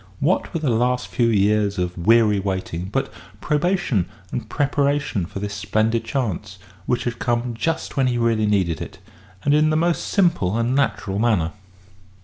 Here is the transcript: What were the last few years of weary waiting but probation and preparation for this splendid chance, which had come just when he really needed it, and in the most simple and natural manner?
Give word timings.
What 0.19 0.51
were 0.51 0.59
the 0.59 0.71
last 0.71 1.09
few 1.09 1.27
years 1.27 1.77
of 1.77 1.95
weary 1.95 2.39
waiting 2.39 2.85
but 2.91 3.13
probation 3.39 4.07
and 4.31 4.49
preparation 4.49 5.27
for 5.27 5.37
this 5.37 5.53
splendid 5.53 6.03
chance, 6.05 6.57
which 6.87 7.03
had 7.03 7.19
come 7.19 7.53
just 7.53 7.97
when 7.97 8.07
he 8.07 8.17
really 8.17 8.47
needed 8.47 8.81
it, 8.81 8.97
and 9.43 9.53
in 9.53 9.69
the 9.69 9.77
most 9.77 10.07
simple 10.07 10.57
and 10.57 10.73
natural 10.73 11.19
manner? 11.19 11.51